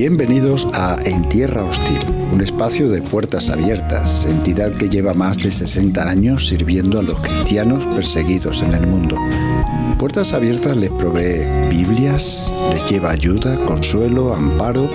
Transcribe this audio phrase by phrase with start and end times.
[0.00, 2.00] Bienvenidos a En Tierra Hostil,
[2.32, 7.20] un espacio de puertas abiertas, entidad que lleva más de 60 años sirviendo a los
[7.20, 9.18] cristianos perseguidos en el mundo.
[9.98, 14.88] Puertas Abiertas les provee Biblias, les lleva ayuda, consuelo, amparo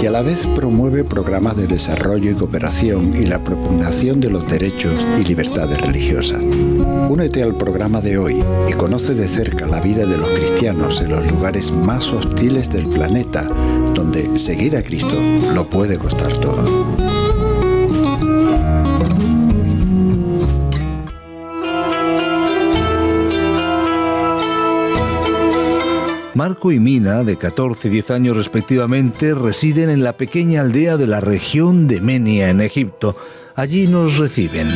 [0.00, 4.46] y a la vez promueve programas de desarrollo y cooperación y la propugnación de los
[4.46, 6.44] derechos y libertades religiosas.
[7.08, 11.10] Únete al programa de hoy y conoce de cerca la vida de los cristianos en
[11.10, 13.48] los lugares más hostiles del planeta,
[13.92, 15.18] donde seguir a Cristo
[15.54, 16.62] lo puede costar todo.
[26.34, 31.06] Marco y Mina, de 14 y 10 años respectivamente, residen en la pequeña aldea de
[31.06, 33.16] la región de Menia, en Egipto.
[33.56, 34.68] Allí nos reciben.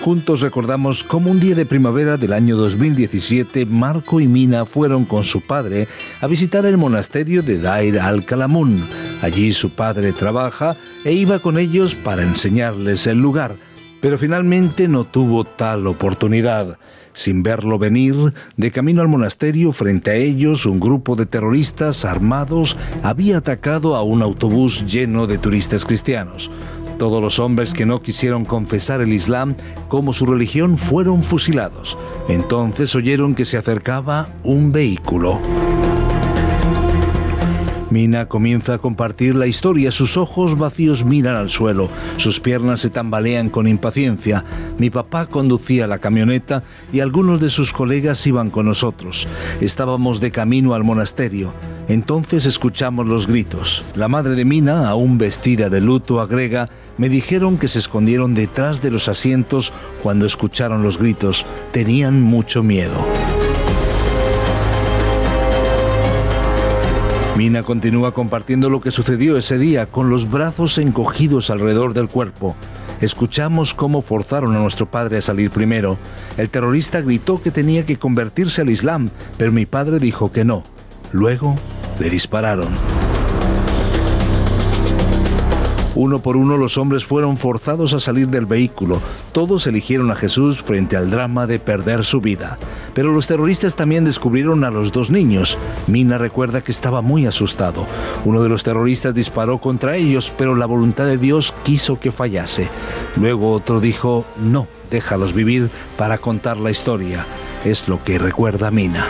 [0.00, 5.24] Juntos recordamos cómo un día de primavera del año 2017, Marco y Mina fueron con
[5.24, 5.88] su padre
[6.22, 8.88] a visitar el monasterio de Dair al-Kalamun.
[9.22, 13.54] Allí su padre trabaja e iba con ellos para enseñarles el lugar,
[14.00, 16.78] pero finalmente no tuvo tal oportunidad.
[17.12, 18.14] Sin verlo venir,
[18.56, 24.02] de camino al monasterio, frente a ellos, un grupo de terroristas armados había atacado a
[24.02, 26.50] un autobús lleno de turistas cristianos.
[26.98, 29.54] Todos los hombres que no quisieron confesar el Islam
[29.88, 31.98] como su religión fueron fusilados.
[32.28, 35.40] Entonces oyeron que se acercaba un vehículo.
[37.90, 42.90] Mina comienza a compartir la historia, sus ojos vacíos miran al suelo, sus piernas se
[42.90, 44.44] tambalean con impaciencia.
[44.78, 49.26] Mi papá conducía la camioneta y algunos de sus colegas iban con nosotros.
[49.60, 51.52] Estábamos de camino al monasterio.
[51.88, 53.84] Entonces escuchamos los gritos.
[53.96, 58.80] La madre de Mina, aún vestida de luto, agrega, me dijeron que se escondieron detrás
[58.80, 61.44] de los asientos cuando escucharon los gritos.
[61.72, 63.04] Tenían mucho miedo.
[67.40, 72.54] Mina continúa compartiendo lo que sucedió ese día con los brazos encogidos alrededor del cuerpo.
[73.00, 75.96] Escuchamos cómo forzaron a nuestro padre a salir primero.
[76.36, 79.08] El terrorista gritó que tenía que convertirse al Islam,
[79.38, 80.64] pero mi padre dijo que no.
[81.12, 81.56] Luego
[81.98, 82.68] le dispararon.
[86.00, 89.02] Uno por uno los hombres fueron forzados a salir del vehículo.
[89.32, 92.56] Todos eligieron a Jesús frente al drama de perder su vida.
[92.94, 95.58] Pero los terroristas también descubrieron a los dos niños.
[95.88, 97.84] Mina recuerda que estaba muy asustado.
[98.24, 102.70] Uno de los terroristas disparó contra ellos, pero la voluntad de Dios quiso que fallase.
[103.16, 105.68] Luego otro dijo, no, déjalos vivir
[105.98, 107.26] para contar la historia.
[107.62, 109.06] Es lo que recuerda Mina.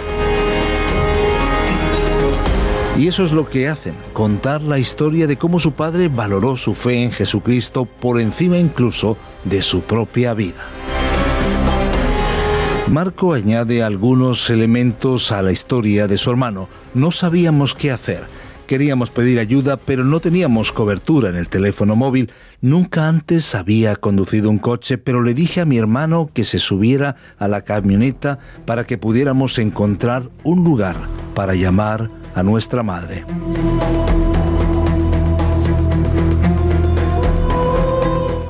[3.01, 6.75] Y eso es lo que hacen, contar la historia de cómo su padre valoró su
[6.75, 10.67] fe en Jesucristo por encima incluso de su propia vida.
[12.91, 16.69] Marco añade algunos elementos a la historia de su hermano.
[16.93, 18.25] No sabíamos qué hacer.
[18.67, 22.31] Queríamos pedir ayuda, pero no teníamos cobertura en el teléfono móvil.
[22.61, 27.17] Nunca antes había conducido un coche, pero le dije a mi hermano que se subiera
[27.39, 30.97] a la camioneta para que pudiéramos encontrar un lugar
[31.35, 33.25] para llamar a nuestra Madre.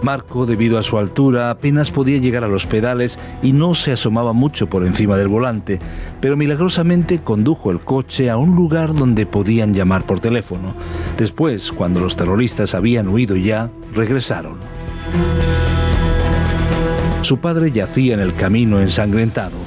[0.02, 4.32] Marco, debido a su altura, apenas podía llegar a los pedales y no se asomaba
[4.32, 5.78] mucho por encima del volante,
[6.20, 10.74] pero milagrosamente condujo el coche a un lugar donde podían llamar por teléfono.
[11.16, 14.58] Después, cuando los terroristas habían huido ya, regresaron.
[17.22, 19.58] Su padre yacía en el camino ensangrentado.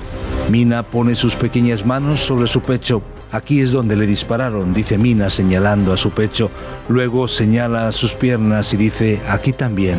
[0.50, 3.02] Mina pone sus pequeñas manos sobre su pecho
[3.34, 6.52] Aquí es donde le dispararon, dice Mina señalando a su pecho.
[6.88, 9.98] Luego señala sus piernas y dice, aquí también.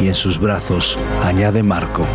[0.00, 2.06] Y en sus brazos añade Marco.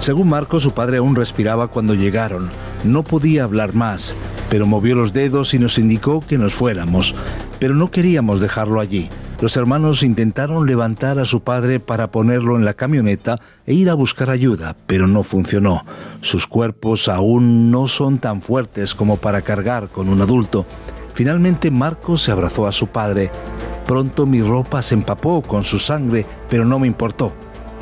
[0.00, 2.50] Según Marco, su padre aún respiraba cuando llegaron.
[2.84, 4.14] No podía hablar más,
[4.50, 7.14] pero movió los dedos y nos indicó que nos fuéramos.
[7.58, 9.08] Pero no queríamos dejarlo allí.
[9.40, 13.94] Los hermanos intentaron levantar a su padre para ponerlo en la camioneta e ir a
[13.94, 15.86] buscar ayuda, pero no funcionó.
[16.20, 20.66] Sus cuerpos aún no son tan fuertes como para cargar con un adulto.
[21.14, 23.30] Finalmente Marco se abrazó a su padre.
[23.86, 27.32] Pronto mi ropa se empapó con su sangre, pero no me importó,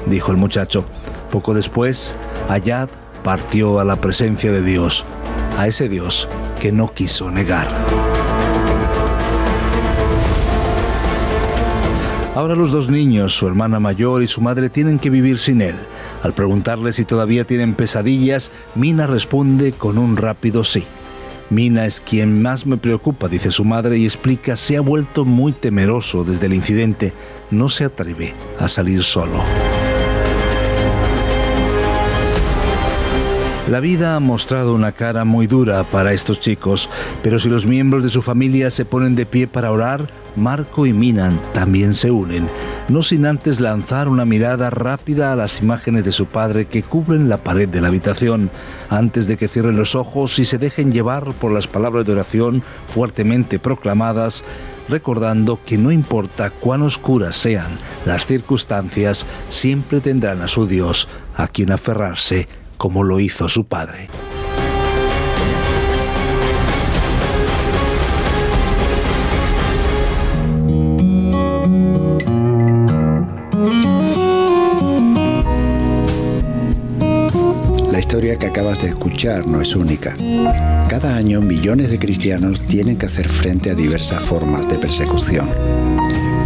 [0.07, 0.85] dijo el muchacho.
[1.33, 2.15] Poco después,
[2.49, 2.89] Ayad
[3.25, 5.05] partió a la presencia de Dios,
[5.59, 6.29] a ese Dios
[6.61, 7.67] que no quiso negar.
[12.39, 15.75] Ahora los dos niños, su hermana mayor y su madre, tienen que vivir sin él.
[16.23, 20.85] Al preguntarle si todavía tienen pesadillas, Mina responde con un rápido sí.
[21.51, 25.51] Mina es quien más me preocupa, dice su madre, y explica, se ha vuelto muy
[25.51, 27.13] temeroso desde el incidente.
[27.51, 29.43] No se atreve a salir solo.
[33.69, 36.89] La vida ha mostrado una cara muy dura para estos chicos,
[37.23, 40.95] pero si los miembros de su familia se ponen de pie para orar, Marco y
[40.95, 42.49] Minan también se unen,
[42.89, 47.29] no sin antes lanzar una mirada rápida a las imágenes de su padre que cubren
[47.29, 48.51] la pared de la habitación,
[48.89, 52.63] antes de que cierren los ojos y se dejen llevar por las palabras de oración
[52.89, 54.45] fuertemente proclamadas,
[54.89, 61.07] recordando que no importa cuán oscuras sean las circunstancias, siempre tendrán a su Dios
[61.37, 62.49] a quien aferrarse
[62.79, 64.09] como lo hizo su padre.
[77.91, 80.17] La historia que acabas de escuchar no es única.
[80.89, 85.49] Cada año millones de cristianos tienen que hacer frente a diversas formas de persecución.